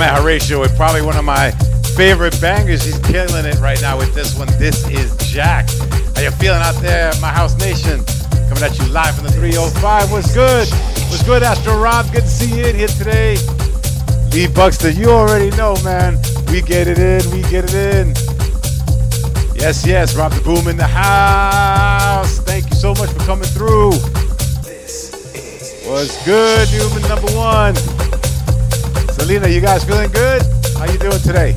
man 0.00 0.16
Horatio 0.16 0.58
with 0.58 0.74
probably 0.76 1.02
one 1.02 1.18
of 1.18 1.26
my 1.26 1.50
favorite 1.94 2.40
bangers. 2.40 2.82
He's 2.82 2.98
killing 3.00 3.44
it 3.44 3.60
right 3.60 3.78
now 3.82 3.98
with 3.98 4.14
this 4.14 4.34
one. 4.34 4.48
This 4.58 4.88
is 4.88 5.14
Jack. 5.30 5.68
How 6.14 6.22
you 6.22 6.30
feeling 6.30 6.62
out 6.62 6.74
there, 6.76 7.12
my 7.20 7.28
house 7.28 7.54
nation? 7.58 8.02
Coming 8.48 8.64
at 8.64 8.78
you 8.78 8.86
live 8.86 9.14
from 9.14 9.24
the 9.24 9.32
305. 9.32 10.10
What's 10.10 10.32
good? 10.32 10.66
What's 11.10 11.22
good, 11.22 11.42
Astro 11.42 11.76
Rob? 11.78 12.10
Good 12.12 12.22
to 12.22 12.28
see 12.28 12.48
you 12.48 12.64
in 12.64 12.76
here 12.76 12.88
today. 12.88 13.36
Lee 14.32 14.46
Buxton, 14.46 14.96
you 14.96 15.10
already 15.10 15.54
know, 15.54 15.76
man. 15.84 16.16
We 16.50 16.62
get 16.62 16.88
it 16.88 16.98
in, 16.98 17.20
we 17.30 17.42
get 17.50 17.64
it 17.64 17.74
in. 17.74 18.14
Yes, 19.54 19.84
yes, 19.84 20.16
Rob 20.16 20.32
the 20.32 20.40
Boom 20.40 20.66
in 20.66 20.78
the 20.78 20.86
house. 20.86 22.38
Thank 22.38 22.70
you 22.70 22.76
so 22.76 22.94
much 22.94 23.10
for 23.10 23.20
coming 23.26 23.48
through. 23.48 23.90
What's 25.84 26.24
good, 26.24 26.68
Newman 26.72 27.02
number 27.06 27.30
one? 27.36 28.09
Selena, 29.30 29.46
you 29.46 29.60
guys 29.60 29.84
feeling 29.84 30.10
good? 30.10 30.42
How 30.76 30.90
you 30.90 30.98
doing 30.98 31.20
today? 31.20 31.54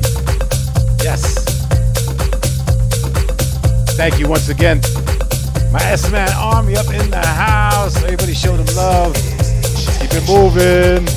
Yes. 1.02 1.42
Thank 3.96 4.20
you 4.20 4.28
once 4.28 4.48
again. 4.48 4.80
My 5.72 5.82
S-Man 5.82 6.30
Army 6.36 6.76
up 6.76 6.86
in 6.94 7.10
the 7.10 7.18
house. 7.18 7.96
Everybody 8.04 8.32
show 8.32 8.56
them 8.56 8.76
love. 8.76 9.14
Keep 9.98 10.12
it 10.14 10.24
moving. 10.28 11.13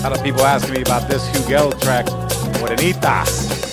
A 0.00 0.04
lot 0.04 0.16
of 0.16 0.24
people 0.24 0.40
asking 0.40 0.72
me 0.72 0.80
about 0.80 1.08
this 1.08 1.28
Hugel 1.28 1.78
track, 1.82 2.06
Morenita. 2.56 3.69